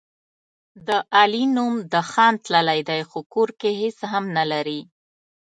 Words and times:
د 0.87 0.89
علي 1.17 1.43
نوم 1.55 1.73
د 1.91 1.95
خان 2.11 2.33
تللی 2.45 2.81
دی، 2.89 2.99
خو 3.09 3.19
کور 3.33 3.49
کې 3.59 3.71
هېڅ 3.81 3.97
هم 4.11 4.23
نه 4.37 4.43
لري. 4.51 4.79